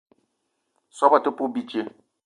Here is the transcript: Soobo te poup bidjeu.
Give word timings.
Soobo 1.01 1.21
te 1.23 1.35
poup 1.37 1.53
bidjeu. 1.59 1.89